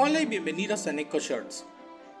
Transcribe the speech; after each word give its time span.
Hola 0.00 0.20
y 0.20 0.26
bienvenidos 0.26 0.86
a 0.86 0.92
Neko 0.92 1.18
Shorts. 1.18 1.64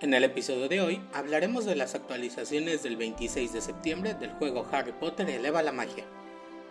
En 0.00 0.12
el 0.12 0.24
episodio 0.24 0.68
de 0.68 0.80
hoy 0.80 1.00
hablaremos 1.12 1.64
de 1.64 1.76
las 1.76 1.94
actualizaciones 1.94 2.82
del 2.82 2.96
26 2.96 3.52
de 3.52 3.60
septiembre 3.60 4.14
del 4.14 4.32
juego 4.32 4.66
Harry 4.72 4.90
Potter 4.90 5.30
Eleva 5.30 5.62
la 5.62 5.70
Magia. 5.70 6.02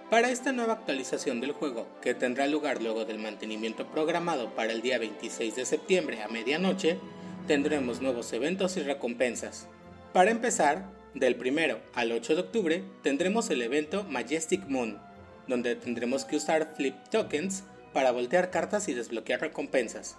Para 0.09 0.29
esta 0.29 0.51
nueva 0.51 0.73
actualización 0.73 1.39
del 1.39 1.53
juego, 1.53 1.87
que 2.01 2.13
tendrá 2.13 2.45
lugar 2.45 2.81
luego 2.83 3.05
del 3.05 3.19
mantenimiento 3.19 3.87
programado 3.87 4.53
para 4.53 4.73
el 4.73 4.81
día 4.81 4.99
26 4.99 5.55
de 5.55 5.63
septiembre 5.63 6.21
a 6.23 6.27
medianoche, 6.27 6.99
tendremos 7.47 8.01
nuevos 8.01 8.33
eventos 8.33 8.75
y 8.75 8.81
recompensas. 8.81 9.69
Para 10.11 10.31
empezar, 10.31 10.89
del 11.13 11.37
1 11.39 11.77
al 11.93 12.11
8 12.11 12.35
de 12.35 12.41
octubre 12.41 12.83
tendremos 13.01 13.49
el 13.49 13.61
evento 13.61 14.03
Majestic 14.03 14.67
Moon, 14.67 14.99
donde 15.47 15.77
tendremos 15.77 16.25
que 16.25 16.35
usar 16.35 16.75
Flip 16.75 16.95
Tokens 17.09 17.63
para 17.93 18.11
voltear 18.11 18.51
cartas 18.51 18.89
y 18.89 18.93
desbloquear 18.93 19.39
recompensas. 19.39 20.17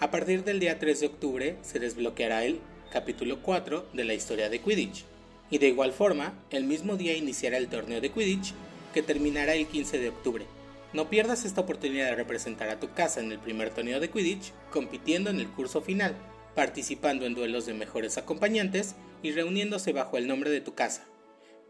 A 0.00 0.12
partir 0.12 0.44
del 0.44 0.60
día 0.60 0.78
3 0.78 1.00
de 1.00 1.06
octubre 1.08 1.56
se 1.62 1.80
desbloqueará 1.80 2.44
el 2.44 2.60
capítulo 2.92 3.42
4 3.42 3.88
de 3.92 4.04
la 4.04 4.14
historia 4.14 4.48
de 4.48 4.60
Quidditch. 4.60 5.04
Y 5.50 5.58
de 5.58 5.66
igual 5.66 5.92
forma, 5.92 6.40
el 6.50 6.62
mismo 6.62 6.96
día 6.96 7.16
iniciará 7.16 7.56
el 7.56 7.66
torneo 7.66 8.00
de 8.00 8.12
Quidditch 8.12 8.54
que 8.94 9.02
terminará 9.02 9.54
el 9.54 9.66
15 9.66 9.98
de 9.98 10.10
octubre. 10.10 10.44
No 10.92 11.10
pierdas 11.10 11.44
esta 11.44 11.62
oportunidad 11.62 12.10
de 12.10 12.14
representar 12.14 12.68
a 12.68 12.78
tu 12.78 12.92
casa 12.92 13.18
en 13.18 13.32
el 13.32 13.40
primer 13.40 13.70
torneo 13.70 13.98
de 13.98 14.08
Quidditch 14.08 14.52
compitiendo 14.70 15.30
en 15.30 15.40
el 15.40 15.48
curso 15.48 15.82
final, 15.82 16.14
participando 16.54 17.26
en 17.26 17.34
duelos 17.34 17.66
de 17.66 17.74
mejores 17.74 18.18
acompañantes 18.18 18.94
y 19.24 19.32
reuniéndose 19.32 19.92
bajo 19.92 20.16
el 20.16 20.28
nombre 20.28 20.50
de 20.50 20.60
tu 20.60 20.74
casa. 20.74 21.08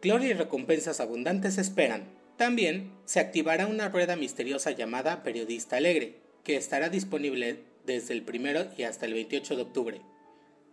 Gloria 0.02 0.28
y 0.28 0.32
recompensas 0.34 1.00
abundantes 1.00 1.56
esperan. 1.56 2.10
También 2.36 2.92
se 3.06 3.20
activará 3.20 3.66
una 3.66 3.88
rueda 3.88 4.16
misteriosa 4.16 4.72
llamada 4.72 5.22
Periodista 5.22 5.78
Alegre, 5.78 6.16
que 6.44 6.56
estará 6.56 6.90
disponible 6.90 7.62
desde 7.88 8.12
el 8.14 8.22
1 8.22 8.74
y 8.76 8.82
hasta 8.82 9.06
el 9.06 9.14
28 9.14 9.56
de 9.56 9.62
octubre, 9.62 10.00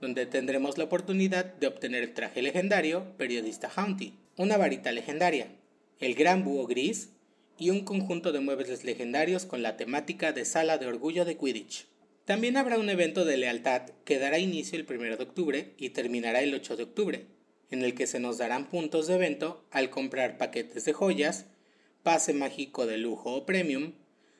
donde 0.02 0.26
tendremos 0.26 0.78
la 0.78 0.84
oportunidad 0.84 1.46
de 1.46 1.68
obtener 1.68 2.04
el 2.04 2.14
traje 2.14 2.42
legendario 2.42 3.16
Periodista 3.18 3.70
Haunty, 3.70 4.20
una 4.38 4.58
varita 4.58 4.92
legendaria, 4.92 5.48
el 6.00 6.14
gran 6.14 6.44
búho 6.44 6.68
gris 6.68 7.12
y 7.58 7.70
un 7.70 7.86
conjunto 7.86 8.34
de 8.34 8.42
muebles 8.42 8.84
legendarios 8.84 9.46
con 9.46 9.64
la 9.64 9.78
temática 9.78 10.34
de 10.34 10.44
Sala 10.44 10.78
de 10.78 10.88
Orgullo 10.88 11.24
de 11.24 11.38
Quidditch. 11.38 11.88
También 12.26 12.58
habrá 12.58 12.78
un 12.78 12.90
evento 12.90 13.24
de 13.24 13.38
lealtad 13.38 13.84
que 14.04 14.20
dará 14.20 14.38
inicio 14.38 14.78
el 14.78 14.86
1 14.86 15.16
de 15.16 15.24
octubre 15.24 15.74
y 15.78 15.92
terminará 15.92 16.42
el 16.42 16.54
8 16.54 16.76
de 16.76 16.84
octubre, 16.84 17.28
en 17.72 17.82
el 17.82 17.96
que 17.96 18.08
se 18.08 18.20
nos 18.20 18.38
darán 18.38 18.70
puntos 18.70 19.08
de 19.08 19.16
evento 19.16 19.66
al 19.72 19.90
comprar 19.90 20.38
paquetes 20.38 20.84
de 20.84 20.92
joyas, 20.92 21.46
pase 22.04 22.34
mágico 22.34 22.86
de 22.86 22.98
lujo 22.98 23.34
o 23.34 23.46
premium, 23.46 23.94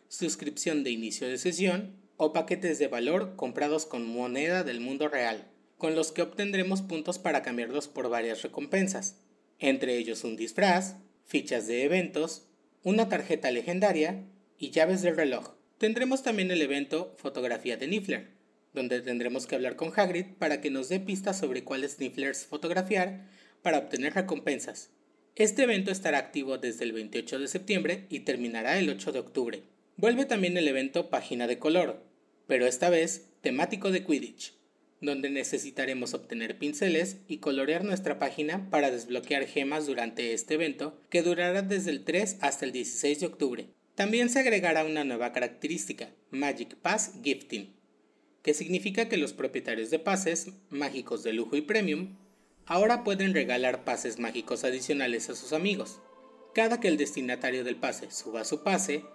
suscripción 0.10 0.84
de 0.84 0.92
inicio 0.92 1.30
de 1.30 1.38
sesión 1.38 2.05
o 2.18 2.34
paquetes 2.34 2.80
de 2.80 2.88
valor 2.88 3.36
comprados 3.36 3.86
con 3.86 4.08
moneda 4.08 4.64
del 4.64 4.80
mundo 4.80 5.08
real, 5.08 5.48
con 5.78 5.96
los 5.96 6.12
que 6.12 6.22
obtendremos 6.22 6.82
puntos 6.82 7.20
para 7.20 7.42
cambiarlos 7.42 7.88
por 7.88 8.10
varias 8.10 8.42
recompensas, 8.42 9.22
entre 9.60 9.98
ellos 9.98 10.24
un 10.24 10.36
disfraz, 10.36 10.96
fichas 11.26 11.68
de 11.68 11.84
eventos, 11.84 12.48
una 12.84 13.10
tarjeta 13.10 13.52
legendaria 13.52 14.24
y 14.58 14.72
llaves 14.72 15.02
del 15.02 15.16
reloj. 15.16 15.56
Tendremos 15.78 16.24
también 16.24 16.52
el 16.52 16.62
evento 16.62 17.16
Fotografía 17.18 17.78
de 17.78 17.88
Niffler, 17.88 18.30
donde 18.74 19.02
tendremos 19.02 19.48
que 19.48 19.56
hablar 19.56 19.76
con 19.76 19.92
Hagrid 19.96 20.26
para 20.38 20.62
que 20.62 20.70
nos 20.70 20.90
dé 20.90 21.00
pistas 21.00 21.40
sobre 21.40 21.64
cuáles 21.64 22.00
Nifflers 22.00 22.46
fotografiar 22.46 23.26
para 23.62 23.80
obtener 23.80 24.14
recompensas. 24.14 24.92
Este 25.36 25.64
evento 25.64 25.92
estará 25.92 26.18
activo 26.18 26.58
desde 26.58 26.86
el 26.86 26.94
28 26.94 27.40
de 27.40 27.48
septiembre 27.48 28.06
y 28.10 28.22
terminará 28.22 28.78
el 28.78 28.90
8 28.90 29.12
de 29.12 29.20
octubre. 29.20 29.64
Vuelve 29.98 30.26
también 30.26 30.58
el 30.58 30.68
evento 30.68 31.10
Página 31.10 31.48
de 31.48 31.58
Color, 31.58 32.04
pero 32.48 32.68
esta 32.68 32.90
vez 32.90 33.30
temático 33.40 33.92
de 33.92 34.04
Quidditch, 34.04 34.54
donde 35.00 35.30
necesitaremos 35.30 36.14
obtener 36.14 36.58
pinceles 36.58 37.18
y 37.30 37.38
colorear 37.38 37.86
nuestra 37.86 38.20
página 38.20 38.70
para 38.70 38.92
desbloquear 38.92 39.46
gemas 39.46 39.86
durante 39.86 40.34
este 40.34 40.56
evento 40.56 41.00
que 41.10 41.22
durará 41.22 41.62
desde 41.62 41.92
el 41.92 42.04
3 42.04 42.40
hasta 42.42 42.66
el 42.66 42.74
16 42.74 43.22
de 43.22 43.26
octubre. 43.26 43.70
También 43.96 44.30
se 44.30 44.40
agregará 44.40 44.84
una 44.84 45.06
nueva 45.06 45.32
característica, 45.32 46.10
Magic 46.30 46.76
Pass 46.76 47.14
Gifting, 47.24 47.74
que 48.42 48.54
significa 48.54 49.08
que 49.08 49.16
los 49.16 49.32
propietarios 49.32 49.92
de 49.92 50.00
pases 50.00 50.50
mágicos 50.70 51.24
de 51.24 51.32
lujo 51.32 51.56
y 51.56 51.62
premium 51.62 52.18
ahora 52.66 53.06
pueden 53.06 53.34
regalar 53.34 53.86
pases 53.86 54.20
mágicos 54.20 54.66
adicionales 54.66 55.30
a 55.30 55.36
sus 55.36 55.54
amigos. 55.54 56.02
Cada 56.54 56.82
que 56.82 56.90
el 56.90 56.98
destinatario 56.98 57.64
del 57.64 57.78
pase 57.78 58.12
suba 58.12 58.44
su 58.44 58.62
pase, 58.62 59.06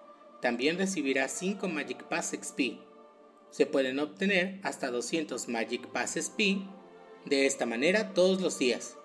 también 0.40 0.78
recibirá 0.78 1.28
5 1.28 1.68
Magic 1.68 2.04
Pass 2.04 2.30
XP. 2.30 2.80
Se 3.50 3.66
pueden 3.66 3.98
obtener 3.98 4.60
hasta 4.62 4.90
200 4.90 5.48
Magic 5.48 5.86
Pass 5.88 6.12
XP 6.12 6.62
de 7.26 7.46
esta 7.46 7.66
manera 7.66 8.14
todos 8.14 8.40
los 8.40 8.58
días. 8.58 8.96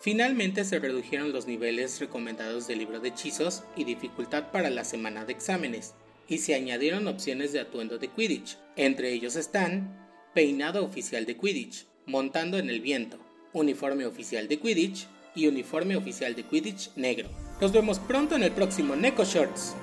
Finalmente 0.00 0.64
se 0.64 0.78
redujeron 0.78 1.32
los 1.32 1.46
niveles 1.46 2.00
recomendados 2.00 2.66
del 2.66 2.78
libro 2.78 3.00
de 3.00 3.08
hechizos 3.08 3.64
y 3.76 3.84
dificultad 3.84 4.50
para 4.50 4.70
la 4.70 4.84
semana 4.84 5.26
de 5.26 5.32
exámenes, 5.32 5.94
y 6.26 6.38
se 6.38 6.54
añadieron 6.54 7.08
opciones 7.08 7.52
de 7.52 7.60
atuendo 7.60 7.98
de 7.98 8.08
Quidditch. 8.08 8.56
Entre 8.76 9.12
ellos 9.12 9.36
están 9.36 10.08
peinado 10.32 10.84
oficial 10.84 11.26
de 11.26 11.36
Quidditch, 11.36 11.86
montando 12.06 12.56
en 12.56 12.70
el 12.70 12.80
viento, 12.80 13.18
uniforme 13.52 14.06
oficial 14.06 14.48
de 14.48 14.58
Quidditch 14.58 15.06
y 15.34 15.48
uniforme 15.48 15.96
oficial 15.96 16.34
de 16.34 16.44
Quidditch 16.44 16.92
negro. 16.96 17.28
Nos 17.60 17.72
vemos 17.72 17.98
pronto 17.98 18.36
en 18.36 18.44
el 18.44 18.52
próximo 18.52 18.96
Neko 18.96 19.24
Shorts. 19.24 19.74